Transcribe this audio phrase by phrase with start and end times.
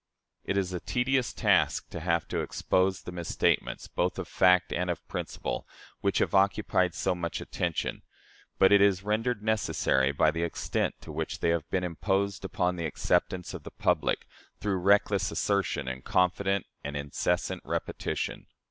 [0.51, 4.89] "It is a tedious task to have to expose the misstatements, both of fact and
[4.89, 5.67] of principle,
[5.99, 8.01] which have occupied so much attention,
[8.57, 12.77] but it is rendered necessary by the extent to which they have been imposed upon
[12.77, 14.25] the acceptance of the public,
[14.59, 18.47] through reckless assertion and confident and incessant repetition.